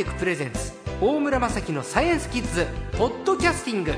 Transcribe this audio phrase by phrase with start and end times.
[0.00, 0.72] テクプレゼンツ
[1.02, 2.66] 大村雅樹のサイエンスキッズ
[2.96, 3.92] ポッドキャスティング。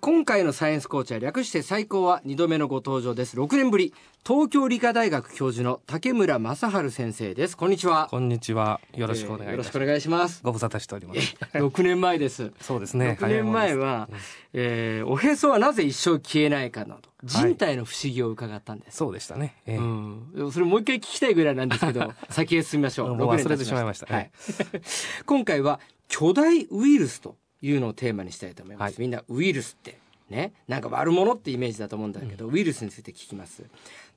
[0.00, 3.36] 今回のサイエンスコーチは略して最高は2度目のご登場です。
[3.36, 3.94] 6年ぶり
[4.26, 7.56] 東京理科大学教授の竹村正治先生です。
[7.56, 8.08] こんにちは。
[8.10, 8.80] こんにちは。
[8.96, 10.40] よろしくお願いします、えー、よろしくお願いします。
[10.42, 11.20] ご無沙汰しております。
[11.54, 12.50] 6年前です。
[12.60, 13.16] そうですね。
[13.20, 14.08] 6年前は、
[14.54, 23.14] えー、おへそはなぜ一生消えないかなど人体の不思議を伺ったんです、はい、そうでしたね、えー、うん、それもう一回聞きたいぐらいなんですけど 先へ進みましょう。
[23.14, 24.32] もう忘れてしまいました、はい、
[25.26, 27.36] 今回は巨大ウイルスと
[27.66, 29.98] いうのをテーマにしたいと思います、はい、みんなウイルスって
[30.28, 33.62] ね、なんか悪者ってイメージだと思うんだけど、ウイルスについて聞きます。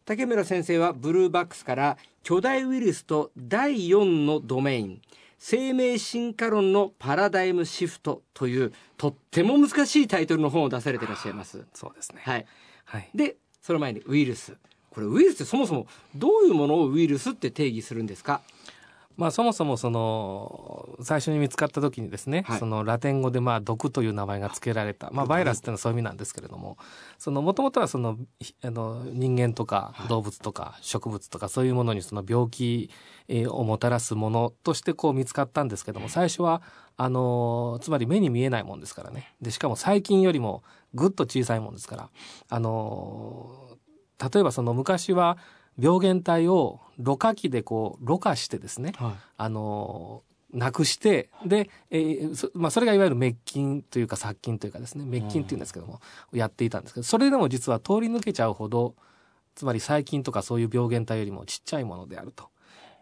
[0.06, 5.02] 竹村先生はブルーバックスから巨大ウイルスと第4のドメイン、
[5.38, 11.64] 生命進化論のパラダイムシフトというとっても難しいタイトルの本を出されていらっしゃいます。
[11.76, 12.22] そうですね。
[12.26, 12.46] はい。
[12.86, 14.58] はい、で、その前にウイルス。
[14.90, 18.42] これウイルスってそもそもどういうものをウイルスって定義するんですか？
[19.20, 26.78] まあ、そもそもその最初に見つかった時にですね、はい、そのラテン語でまあ毒という名前が付けられた、まあ、バイラスっていうのはそういう意味なんですけれども
[27.26, 28.18] もともとはその
[28.64, 32.90] あの人間とか動物とか植物とかそういうものにその病気
[33.50, 36.62] をもたらすものとしてこう見つかったんですけども最初は
[36.96, 39.36] あのつまり目に見えないもんですからね。
[39.42, 42.10] でしかも細菌よりもぐっと小さいもんですから
[42.50, 43.78] あの
[44.34, 45.38] 例えばその昔は
[45.80, 58.96] 病原体をろ過器でこうろ過してですね、はい、あのなくしてで、えーそまあ、それがいわゆる滅菌というか殺菌というかですね滅菌っていうんですけども、うん、やっていたんですけどそれでも実は通り抜けちゃうほど
[59.56, 62.50] つまり細菌とかそういう病原体よりもちっちゃいものであると。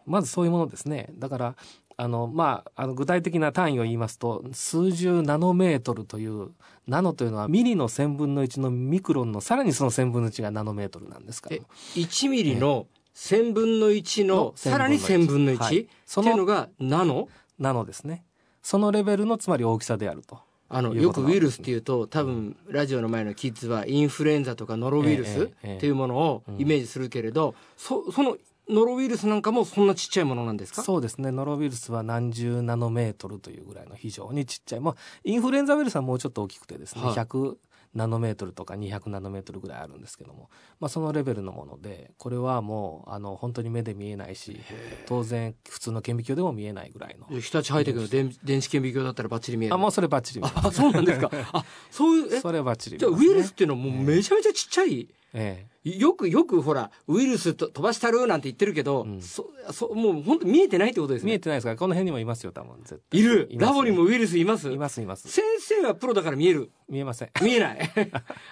[0.06, 1.10] まずそういうものですね。
[1.18, 1.56] だから
[1.98, 6.52] あの、まあ、あの具体的な単位を言いますと数十ナノメートルという
[6.86, 11.56] ナノというのはミリの1000分の1のミクロンのさらにその1000分の1がナノメートルなんですから
[11.96, 12.86] 1ミリの
[13.16, 15.56] 1000分の1のさらに1000分の 1?
[15.58, 17.28] はい、そののがナノ？
[17.58, 18.24] ナノですね。
[18.62, 20.38] そのレベルのつまり大きさであると。
[20.70, 28.36] あのよくウイルスっていうと多分ラジオの前のキッズはインフルエンザとかノロウイルスっていうものをイメージするけれど、そその
[28.68, 30.82] ノロウイルスなんかもそんなちっちゃいものなんですか？
[30.82, 31.30] そうですね。
[31.30, 37.56] ノロウイルスは何十ナノメートルというぐらいの非常にちっちゃい、まあ、インフルエンザウイルスはもうちょっと大きくてですね、はい、100
[37.94, 44.60] ナノメートルとか200ナノメートルぐらいあるんですけども、まあ、そのレベルのものでこれはもうあの本当に目で見えないし
[45.06, 47.26] 当然普通の顕微鏡でも見えないぐらいの。
[47.40, 49.74] 日立ハイテクの電電子顕微鏡だったらバッチリ見える。
[49.74, 51.30] あもうそれバッチリ見えるあそうなんですか。
[51.52, 55.78] あそういうそれバッチリ、ね、じゃあウイルスっていうのはもうめちゃめちゃちっちゃい、ええ。
[55.98, 61.30] よくよくほらウイルスと飛ばしたるなんて言ってるけど、うん、そそもう本当見えてないってことですね。
[61.30, 61.70] 見えてないですか？
[61.70, 63.20] らこの辺にもいますよ多分絶対。
[63.20, 64.70] いる、ラボにもウイルスいます？
[64.70, 65.28] いますいます。
[65.28, 66.70] 先生はプロだから見える？
[66.90, 67.30] 見えません。
[67.42, 67.78] 見えない。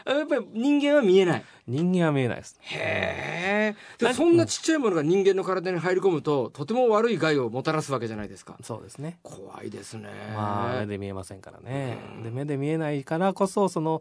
[0.07, 1.45] やっぱり人間は見えない。
[1.67, 2.57] 人間は見えないです。
[2.61, 4.13] へえ。
[4.15, 8.57] そんなちっちゃいものが人間の体に入り込むととても悪い害をもたらすわけじゃないですか。
[8.63, 9.19] そうですね。
[9.23, 10.09] 怖いですね。
[10.35, 11.99] まあ目で見えませんからね。
[12.23, 14.01] で目で見えないからこそその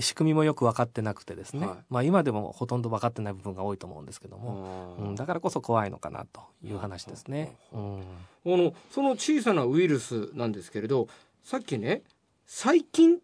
[0.00, 8.02] 仕組みもよく分かってなくてですね、はい、まあ今でもほとんど分かってない部分が多いと思うんですけども、うん、だからこそ怖いのかなという話ですね、うん、あ
[8.44, 11.08] のその小さなウイルスなんですけれど
[11.42, 12.02] さっきね
[12.46, 13.18] 細菌っ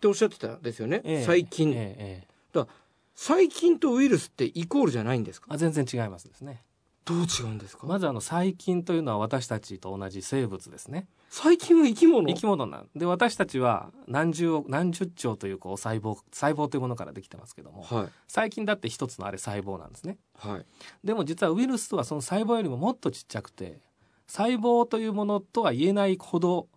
[0.00, 2.66] ておっしゃってたんですよね、ええ、細菌、ええ、だ
[3.14, 5.46] 細菌とウイルスってイコールじゃないんですか？
[5.50, 6.62] あ全然違いますですね
[7.06, 7.86] どう違うんですか？
[7.86, 11.06] まずあの細菌というのは私たちと同じ生物ですね。
[11.30, 12.26] 細菌は生き物？
[12.28, 12.88] 生き物なん。
[12.96, 20.66] で私たちは何十億何十兆というこう細胞細胞というものからできてますけども、はい、細菌だって一つのあれ細胞なんですね、はい、
[21.06, 23.80] でも実はウイルスとはその細胞よりももっとちっちゃくて
[24.26, 26.68] 細胞というものとは言えないほど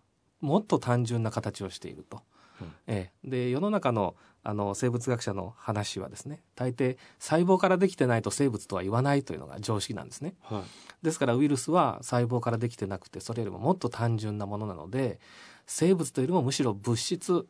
[0.41, 2.21] もっと単純な形をしていると。
[2.61, 15.19] うん、ええ、で世の中のあの生物学者の話はですね大抵細胞からできてないと生物とは言わないというのが常識なんですね、はい、ですからウイルスは細胞からできてなくてそれよりももっと単純なものなので
[15.67, 17.45] 生物というよりもむしろ物質。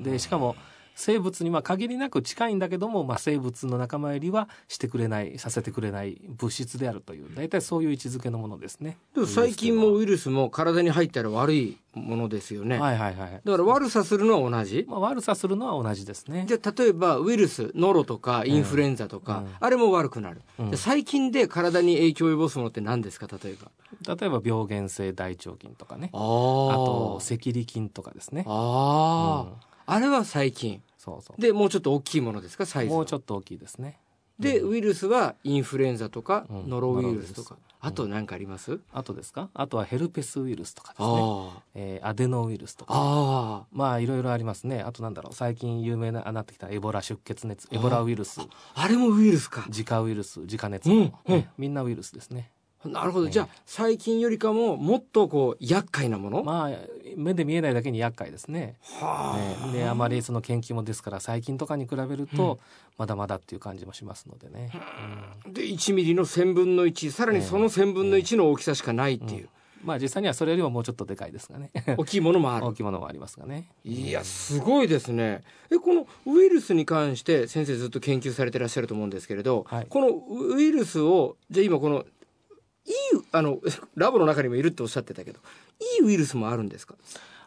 [0.00, 0.56] でしかも、うん
[0.94, 8.96] 生物には限りなく近いんだけども、まあ、生物の仲間入りはしてくれないさせてくれない物質であるという大体そういう位置づけのものですね。
[9.14, 12.78] 細菌もウイルスも体に入ったら悪いものですよね。
[12.78, 13.40] はいはいはい。
[13.44, 16.44] だから悪さするのは同じ、まあ、悪さするのは同じですね。
[16.48, 23.26] じゃあ例えばウイルスノロとかインフルエンザとか、うん、あれも悪くなる、うん、細菌で体に影響を及ぼすものって何ですか？
[23.26, 23.70] 例えば。
[24.16, 28.44] 例えば病原性大腸菌とかねあと赤痢菌とかですね。
[28.48, 30.82] ああ、うん、あれは細菌。
[30.98, 31.40] そうそう。
[31.40, 33.98] でもうちょっと大きいものですかサイズもうちょっと大きいですね。
[34.38, 39.48] で、ウイルスはインフルエンザとか、ノロウイルスとか、あと何かあります、あとですか？
[39.54, 41.06] あとはヘルペスウイルスとかですね。
[41.08, 44.80] あ、えー、アデノウイルスとか、あまあいろいろありますね。
[44.80, 48.40] あとなんだろう最近有名ななってきたエボラ出血熱エボラウイルス。
[48.74, 49.66] あれもウイルスか。
[49.68, 51.12] 自家ウイルス自家熱、うん。
[51.28, 52.50] うん、みんなウイルスですね
[52.84, 56.44] なるほど、じゃあ最近よりかももっとこう厄介なもの？
[56.44, 56.70] まあ
[57.16, 58.76] 目で見えないだけに厄介ですね。
[59.00, 62.58] はあ、ね、であまりその研究もですから最近とかに比べると
[62.98, 64.70] まだまだっていう感じもしますのでね。
[65.46, 69.42] うん、で1ミリの1000分の1さらにその1000分の1の大きさしかないっていう。
[69.42, 69.48] うん
[69.84, 71.70] まあ実際にはそれよりももうちょっとでかいですがね。
[71.98, 72.66] 大きいものもある。
[72.66, 73.68] 大きいものもありますがね。
[73.84, 75.42] いや、すごいですね。
[75.70, 80.08] え、このウイルスに関して先生ずっと研究されてらっしゃると思うんですけれど、はい、この
[80.54, 82.06] ウイルスを、じゃあ今この
[83.32, 83.60] あの
[83.94, 85.40] ラボの中にもいるっておっしゃってたけど
[86.00, 86.96] いいウイルスもあるんですか？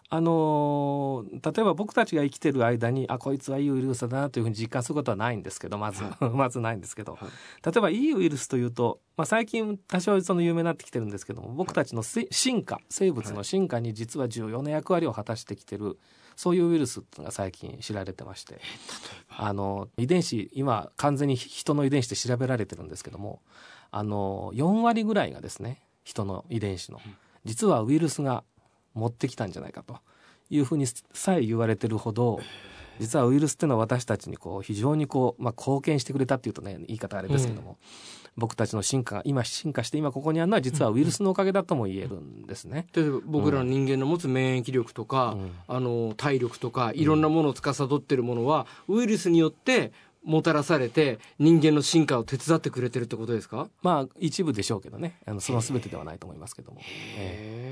[0.10, 7.30] あの例えば僕たちが生きてる間にあこいつはいいウイルスだなというふうに実感することはないんですけどまず、はい、 まずないんですけど、はい、
[7.66, 16.00] 例えばいいウイルスというと、まあ、最近多少その有名になってきてるんですけども僕たちの進化生物の進化に実は重要な役割を果たしてきてる
[16.38, 18.62] そういうウイルスが最近知られてまして
[19.28, 23.42] あの遺伝子今完全に人の遺伝子で調べられてるんですけども
[23.92, 27.00] あの4割ぐらいがですね人の遺伝子の
[27.45, 28.44] 実はウイルスが
[28.94, 29.98] 持ってきたんじゃないかと
[30.50, 32.39] いうふうにさえ言われてるほど
[33.00, 37.78] 実はウイルスっていうのは私たちにこう非常にこう、まあ、貢献してくれたっていうとね言い方あれですけども、うん、
[38.38, 42.88] 僕たちの進化が今進化して今ここにあるのは実はウイルスのおかげだとも言えるんですね。
[42.94, 49.92] 例えば僕らの人間の持つ免疫力とか、うん、あの体力とかいろんなものを司っているものは、ウイルスによって
[50.28, 53.70] もたらされて人間の進化を手伝ってくれてるってことですか？
[53.82, 55.18] まあ一部でしょうけどね。
[55.26, 56.80] あのその全てではないと思いますけども。
[56.82, 57.67] へえ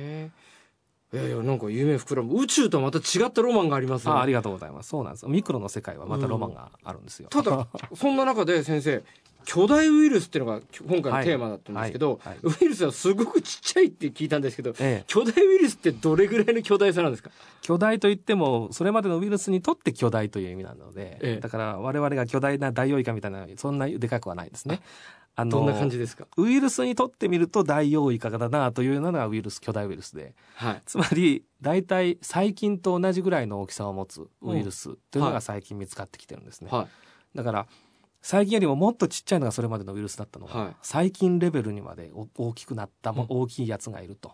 [1.15, 2.41] いやいやなんか夢膨らむ。
[2.41, 4.89] 宇宙とはまた違ったロマンがあります、ね、あありがとうございます。
[4.89, 5.25] そうなんです。
[5.27, 9.03] ミクロの世界はまたロマンがあるんですよ、うん、ただそんな中で先生
[9.45, 12.33] 巨大ウイルスっていうのが今回のテーマだったんですけど、はい。
[12.33, 12.45] はい。
[12.47, 17.29] はい、ウイルスはすごくちっちゃいって聞いたんですけど、ええ、巨大ウイルスってどれぐらいの巨大さなんですか？
[17.61, 24.81] 巨大といってもそれまでのウイルスにとって巨大という意味なので、え、だから我々が巨大なダイオウイカみたいなそんなでかくはないですね。
[25.37, 26.27] あのどんな感じですか？
[26.37, 36.69] ウイルスにとってみるとダイオウイカだなというのがウイルス巨大ウイルスで、はい、つまり大体細菌と同じぐらいの大きさを持つウイルスというのが最近見つかってきてるんですね。
[36.71, 37.67] はい、だから
[38.21, 44.31] 細菌よりももっとちっちゃいのがそれまでのウイルスだったのが、はい、細菌レベルにまで大きくなった大きいやつがいると。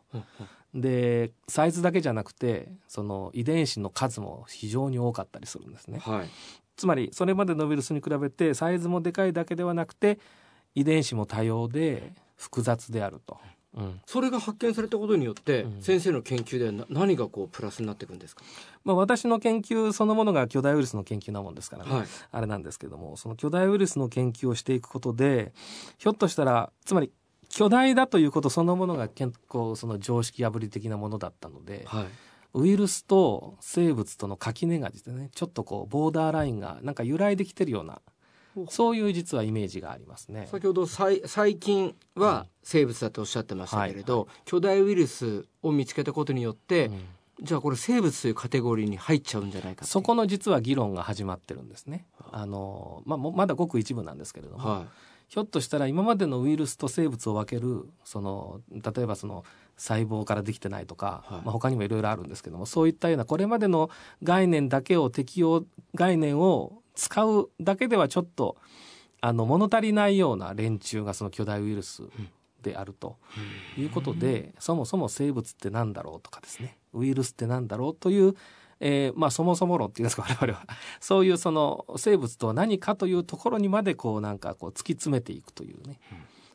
[0.74, 6.00] でサイズだけじゃなくてその遺伝子の数も非常に多かったりするんですね。
[6.00, 6.30] はい、
[6.78, 10.20] つまりそれまでのウイルスに比べてサイズもでかいだけではなくて
[10.76, 13.38] 遺伝子も多様で複雑であると。
[13.74, 18.44] うん、それが発見されたことによって、うん、先生の研究では何がこうプラスになっていくんですか、
[18.84, 25.54] まあ、私の研究そのものが巨大ウイルスの研究なもんですからね、はい、あれなんですけどもその巨大ウイルスの研究をしていくことで
[25.98, 27.14] ひょっとしたらつまり
[27.48, 32.06] 巨大だということそのものが結構その常識破り的なものだったので、はい、
[32.54, 38.02] ウイルスと生物との垣根がですねちょっとこうボーダーラインがなんか揺らいできてるような
[38.70, 40.48] そういう実はイメージがありますね。
[40.52, 41.22] 先ほど細
[41.56, 47.02] 菌は生物だとおっしゃってましたけれど、はいはい、巨大ウイルスを見つけたことによって、うん、
[47.42, 52.06] じゃあこれ生物というカテゴリーに入っちゃうんじゃないかそこの実は議論が始まってるんですね。
[52.32, 52.46] あ。
[52.46, 54.88] のまあ、まだごく一部なんですけれども、はい、
[55.32, 59.46] ひょっとしたら今までのウイルスと生物を分けるその例えばその
[59.78, 63.90] 細胞からできてないとか、はい、まあ、他にもいろいろあるんですけどもそういったようなこれまでの
[64.22, 65.64] 概念だけを適用
[65.96, 68.58] 概念を使うだけではちょっと
[69.22, 72.04] あの物足りないような連中がその巨大ウイルス
[72.62, 73.18] であると
[73.78, 76.78] いうことで、そもそも生物って何だろうとかですね。
[76.94, 78.36] ウイルスって何だろうという、
[78.80, 80.66] えー、まあそもそも論っていうんですか我々は。
[81.00, 86.00] そういうその生物とは何かというところにまでこうなんかこう突き詰めていくというね、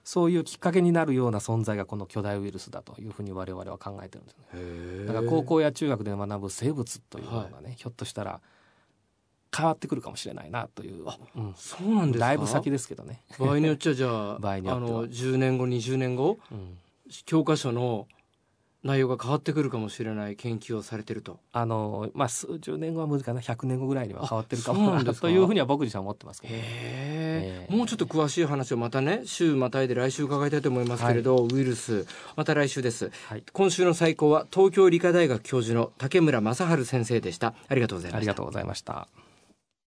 [0.03, 5.07] そういうきっかけになるような存在がこの巨大ウイルスだというふうに我々は考えてるんですね。
[5.07, 8.41] だから高校や中学で学ぶ生物というのがね、はい、ひょっとしたら
[9.57, 11.05] 変わってくるかもしれないなという、
[11.37, 13.23] うん、そうなんですだいぶ先ですけどね。
[13.39, 16.79] 場合によっちゃじゃあ あの10年後20年後、うん、
[17.25, 18.07] 教科書の
[18.83, 21.41] 内容が変わってくるかもしれない研究をされてると。
[21.53, 23.41] あのまあ数十年後は無理かな。
[23.41, 24.91] 100年後ぐらいには変わってるかも。
[24.91, 37.55] なというふうには僕自身は思ってますけど、ね、へえもうちょっと詳しい話をまたね週またいで来週伺いたいと思いますけれど、はい、ウイルスまた来週です、はい、今週の最高は東京理科大学教授の竹村正治先生でした。
[37.69, 38.17] ありがとうございました。
[38.19, 39.26] ありがとうございました